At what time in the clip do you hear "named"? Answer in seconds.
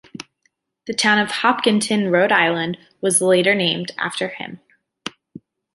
3.53-3.91